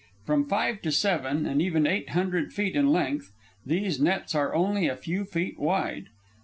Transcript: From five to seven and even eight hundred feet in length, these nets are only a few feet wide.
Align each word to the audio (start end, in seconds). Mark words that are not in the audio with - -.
From 0.25 0.47
five 0.49 0.81
to 0.81 0.91
seven 0.91 1.45
and 1.45 1.61
even 1.61 1.85
eight 1.85 2.09
hundred 2.09 2.53
feet 2.53 2.75
in 2.75 2.87
length, 2.91 3.33
these 3.63 4.01
nets 4.01 4.33
are 4.33 4.55
only 4.55 4.87
a 4.87 4.95
few 4.97 5.25
feet 5.25 5.59
wide. 5.59 6.07